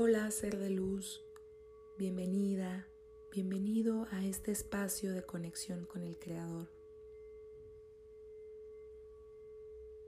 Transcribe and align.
Hola, 0.00 0.30
ser 0.30 0.56
de 0.58 0.70
luz, 0.70 1.24
bienvenida, 1.96 2.86
bienvenido 3.32 4.06
a 4.12 4.24
este 4.24 4.52
espacio 4.52 5.12
de 5.12 5.24
conexión 5.24 5.86
con 5.86 6.04
el 6.04 6.16
Creador. 6.20 6.68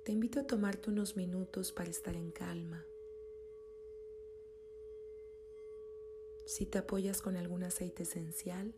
Te 0.04 0.12
invito 0.12 0.38
a 0.38 0.46
tomarte 0.46 0.90
unos 0.90 1.16
minutos 1.16 1.72
para 1.72 1.90
estar 1.90 2.14
en 2.14 2.30
calma. 2.30 2.86
Si 6.46 6.66
te 6.66 6.78
apoyas 6.78 7.20
con 7.20 7.34
algún 7.34 7.64
aceite 7.64 8.04
esencial, 8.04 8.72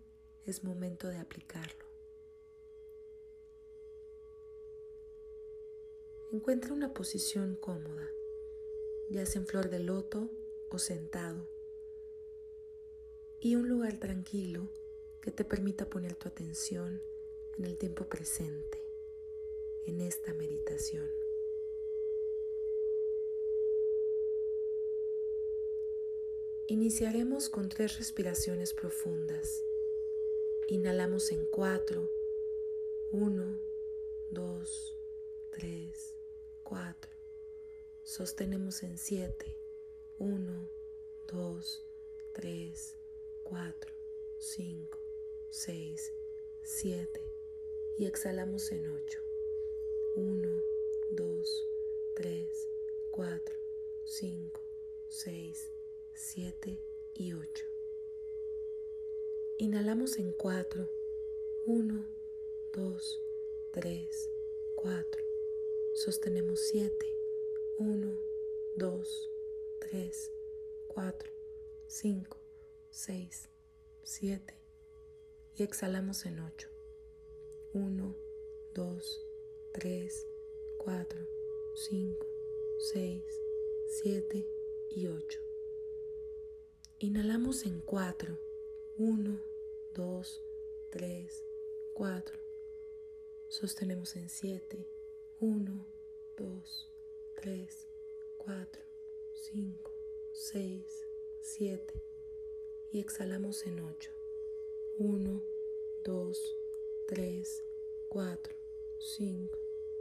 es 0.46 0.64
momento 0.64 1.08
de 1.08 1.18
aplicarlo. 1.18 1.84
Encuentra 6.32 6.72
una 6.72 6.94
posición 6.94 7.56
cómoda, 7.56 8.08
ya 9.10 9.26
sea 9.26 9.42
en 9.42 9.46
flor 9.46 9.68
de 9.68 9.80
loto 9.80 10.30
o 10.74 10.78
sentado, 10.78 11.46
y 13.40 13.56
un 13.56 13.68
lugar 13.68 13.98
tranquilo 13.98 14.68
que 15.20 15.30
te 15.30 15.44
permita 15.44 15.90
poner 15.90 16.14
tu 16.14 16.28
atención 16.28 17.02
en 17.58 17.64
el 17.64 17.76
tiempo 17.76 18.06
presente, 18.06 18.78
en 19.84 20.00
esta 20.00 20.32
meditación. 20.34 21.10
Iniciaremos 26.68 27.48
con 27.50 27.68
tres 27.68 27.98
respiraciones 27.98 28.72
profundas. 28.72 29.64
Inhalamos 30.68 31.30
en 31.32 31.44
cuatro. 31.44 32.08
Uno, 33.10 33.60
dos, 34.30 34.96
tres, 35.50 36.14
cuatro. 36.62 37.12
Sostenemos 38.04 38.82
en 38.84 38.96
siete. 38.96 39.61
1, 40.22 40.68
2, 41.32 41.84
3, 42.32 42.96
4, 43.42 43.92
5, 44.38 44.98
6, 45.50 46.12
7 46.62 47.20
y 47.98 48.06
exhalamos 48.06 48.70
en 48.70 48.88
8. 48.88 49.18
1, 50.14 50.48
2, 51.10 51.68
3, 52.14 52.68
4, 53.10 53.56
5, 54.04 54.60
6, 55.08 55.70
7 56.14 56.78
y 57.14 57.32
8. 57.32 57.64
Inhalamos 59.58 60.20
en 60.20 60.30
4. 60.30 60.88
1, 61.66 62.06
2, 62.72 63.22
3, 63.72 64.30
4. 64.76 65.24
Sostenemos 65.96 66.60
7. 66.60 67.12
1, 67.78 68.16
2, 68.76 69.28
3, 69.28 69.31
4, 70.94 71.30
5, 71.88 72.36
6, 72.90 73.48
7 74.04 74.54
y 75.56 75.62
exhalamos 75.64 76.24
en 76.24 76.38
8. 76.38 76.68
1, 77.74 78.16
2, 78.74 79.26
3, 79.72 80.26
4, 80.78 81.20
5, 81.74 82.26
6, 82.92 83.24
7 84.02 84.46
y 84.90 85.06
8. 85.08 85.40
Inhalamos 87.00 87.66
en 87.66 87.80
4. 87.80 88.38
1, 88.98 89.40
2, 89.94 90.44
3, 90.92 91.44
4. 91.94 92.38
Sostenemos 93.48 94.16
en 94.16 94.28
7. 94.28 94.88
1, 95.40 95.86
2, 96.38 96.92
3, 97.34 97.88
4, 98.38 98.91
5, 99.34 99.90
6, 100.32 101.06
7 101.40 102.02
y 102.92 103.00
exhalamos 103.00 103.66
en 103.66 103.80
8. 103.80 104.10
1, 104.98 105.42
2, 106.04 106.56
3, 107.06 107.64
4, 108.08 108.54
5, 108.98 109.58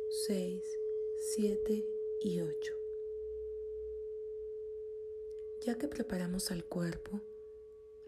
6, 0.09 0.79
7 1.17 1.85
y 2.21 2.41
8. 2.41 2.73
Ya 5.61 5.77
que 5.77 5.87
preparamos 5.87 6.51
al 6.51 6.65
cuerpo, 6.65 7.21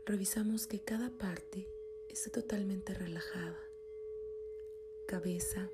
revisamos 0.06 0.68
que 0.68 0.80
cada 0.80 1.18
parte 1.18 1.68
esté 2.09 2.30
totalmente 2.30 2.94
relajada. 2.94 3.70
Cabeza, 5.06 5.72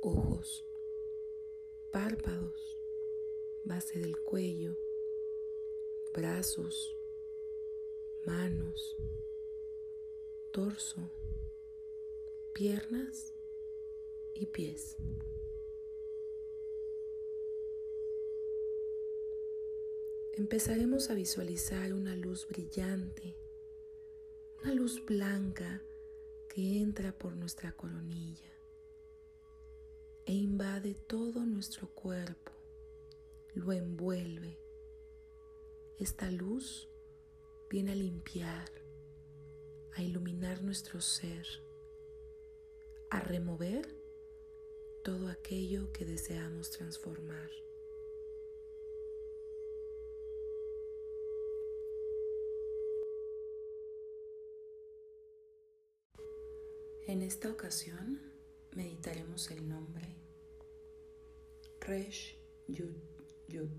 ojos, 0.00 0.64
párpados, 1.92 2.77
base 3.64 3.98
del 3.98 4.18
cuello, 4.20 4.76
brazos, 6.12 6.96
manos, 8.24 8.96
torso, 10.50 11.10
piernas 12.52 13.34
y 14.34 14.46
pies. 14.46 14.96
Empezaremos 20.32 21.10
a 21.10 21.14
visualizar 21.14 21.92
una 21.92 22.14
luz 22.14 22.46
brillante, 22.48 23.34
una 24.62 24.72
luz 24.72 25.04
blanca 25.04 25.82
que 26.48 26.80
entra 26.80 27.16
por 27.16 27.36
nuestra 27.36 27.72
coronilla 27.72 28.52
e 30.26 30.32
invade 30.32 30.94
todo 30.94 31.40
nuestro 31.44 31.88
cuerpo 31.88 32.57
lo 33.58 33.72
envuelve. 33.72 34.56
Esta 35.98 36.30
luz 36.30 36.88
viene 37.68 37.92
a 37.92 37.96
limpiar, 37.96 38.70
a 39.94 40.02
iluminar 40.02 40.62
nuestro 40.62 41.00
ser, 41.00 41.44
a 43.10 43.18
remover 43.18 43.84
todo 45.02 45.28
aquello 45.28 45.90
que 45.92 46.04
deseamos 46.04 46.70
transformar. 46.70 47.50
En 57.08 57.22
esta 57.22 57.50
ocasión 57.50 58.20
meditaremos 58.76 59.50
el 59.50 59.66
nombre 59.66 60.14
Resh 61.80 62.38
Yud 62.68 63.17
Yud, 63.48 63.70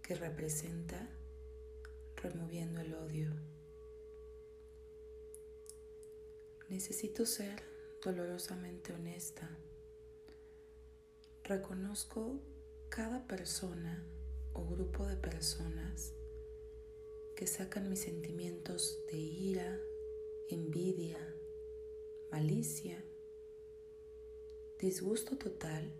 que 0.00 0.14
representa 0.14 1.10
removiendo 2.22 2.80
el 2.80 2.94
odio. 2.94 3.30
Necesito 6.68 7.26
ser 7.26 7.60
dolorosamente 8.00 8.92
honesta. 8.92 9.58
Reconozco 11.42 12.40
cada 12.88 13.26
persona 13.26 14.06
o 14.52 14.64
grupo 14.64 15.04
de 15.06 15.16
personas 15.16 16.14
que 17.34 17.48
sacan 17.48 17.88
mis 17.88 18.00
sentimientos 18.00 19.04
de 19.10 19.16
ira, 19.16 19.80
envidia, 20.48 21.18
malicia, 22.30 23.04
disgusto 24.78 25.36
total 25.36 25.92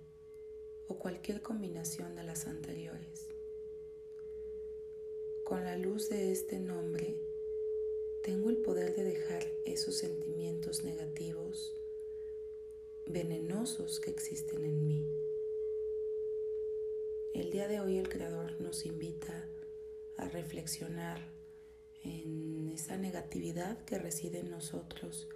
o 0.88 0.98
cualquier 0.98 1.42
combinación 1.42 2.16
de 2.16 2.24
las 2.24 2.46
anteriores. 2.46 3.28
Con 5.44 5.64
la 5.64 5.76
luz 5.76 6.08
de 6.08 6.32
este 6.32 6.58
nombre, 6.58 7.16
tengo 8.22 8.50
el 8.50 8.58
poder 8.58 8.94
de 8.96 9.04
dejar 9.04 9.46
esos 9.64 9.96
sentimientos 9.96 10.84
negativos, 10.84 11.74
venenosos 13.06 14.00
que 14.00 14.10
existen 14.10 14.64
en 14.64 14.86
mí. 14.86 15.06
El 17.32 17.50
día 17.50 17.68
de 17.68 17.80
hoy 17.80 17.98
el 17.98 18.08
Creador 18.08 18.60
nos 18.60 18.84
invita 18.84 19.48
a 20.16 20.28
reflexionar 20.28 21.32
en 22.04 22.68
esa 22.68 22.96
negatividad 22.96 23.84
que 23.84 23.98
reside 23.98 24.40
en 24.40 24.50
nosotros, 24.50 25.28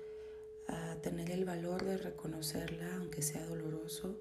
a 0.67 1.01
tener 1.01 1.31
el 1.31 1.45
valor 1.45 1.85
de 1.85 1.99
reconocerla, 1.99 2.97
aunque 2.97 3.23
sea 3.23 3.47
doloroso, 3.47 4.17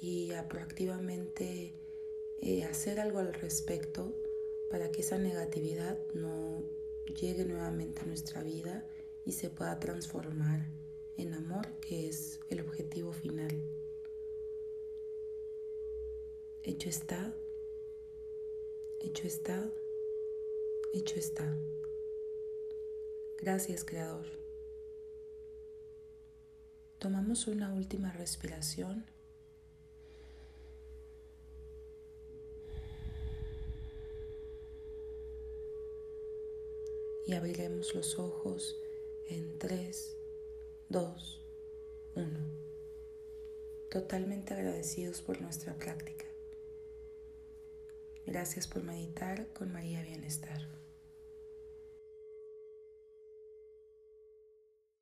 y 0.00 0.32
a 0.32 0.48
proactivamente 0.48 1.74
eh, 2.40 2.64
hacer 2.64 3.00
algo 3.00 3.18
al 3.18 3.34
respecto 3.34 4.14
para 4.70 4.90
que 4.90 5.00
esa 5.00 5.18
negatividad 5.18 5.98
no 6.14 6.62
llegue 7.20 7.44
nuevamente 7.44 8.02
a 8.02 8.06
nuestra 8.06 8.42
vida 8.42 8.86
y 9.24 9.32
se 9.32 9.50
pueda 9.50 9.78
transformar 9.80 10.66
en 11.16 11.34
amor, 11.34 11.66
que 11.80 12.08
es 12.08 12.40
el 12.48 12.60
objetivo 12.60 13.12
final. 13.12 13.50
Hecho 16.62 16.88
está, 16.88 17.34
hecho 19.00 19.26
está, 19.26 19.70
hecho 20.92 21.18
está. 21.18 21.56
Gracias, 23.38 23.84
Creador. 23.84 24.26
Tomamos 26.98 27.46
una 27.46 27.72
última 27.74 28.12
respiración 28.12 29.04
y 37.28 37.34
abriremos 37.34 37.94
los 37.94 38.18
ojos 38.18 38.80
en 39.26 39.58
3, 39.58 40.16
2, 40.88 41.40
1. 42.14 42.26
Totalmente 43.90 44.54
agradecidos 44.54 45.20
por 45.20 45.38
nuestra 45.42 45.74
práctica. 45.74 46.24
Gracias 48.24 48.66
por 48.66 48.82
meditar 48.82 49.46
con 49.52 49.70
María 49.70 50.00
Bienestar. 50.02 50.66